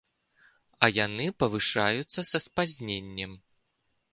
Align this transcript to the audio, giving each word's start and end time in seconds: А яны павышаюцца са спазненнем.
А 0.85 0.87
яны 1.05 1.27
павышаюцца 1.43 2.25
са 2.31 2.39
спазненнем. 2.47 3.37